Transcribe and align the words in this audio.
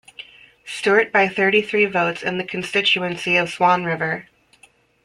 Stewart 0.65 1.11
by 1.11 1.27
thirty-three 1.29 1.85
votes 1.85 2.23
in 2.23 2.39
the 2.39 2.43
constituency 2.43 3.37
of 3.37 3.51
Swan 3.51 3.83
River. 3.85 4.27